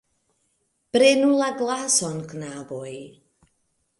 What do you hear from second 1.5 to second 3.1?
glason, knaboj!